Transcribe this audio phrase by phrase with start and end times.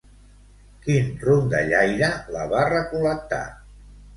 [0.85, 3.45] Quin rondallaire la va recol·lectar?